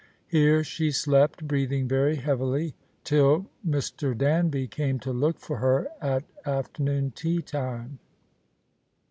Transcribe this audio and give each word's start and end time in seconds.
Here 0.25 0.63
she 0.63 0.89
slept— 0.89 1.47
breathing 1.47 1.87
very 1.87 2.15
heavily— 2.15 2.73
till 3.03 3.51
Mr. 3.63 4.17
Danby 4.17 4.65
came 4.67 4.97
to 4.97 5.13
look 5.13 5.37
for 5.37 5.57
her 5.57 5.89
at 6.01 6.23
afternoon 6.43 7.11
tea 7.11 7.43
time. 7.43 7.99